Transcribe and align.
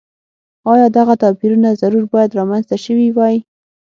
ایا 0.71 0.87
دغه 0.97 1.13
توپیرونه 1.23 1.69
ضرور 1.81 2.03
باید 2.13 2.35
رامنځته 2.39 2.77
شوي 2.85 3.09
وای. 3.11 3.35